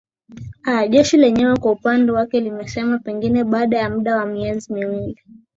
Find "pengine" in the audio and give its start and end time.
2.99-3.43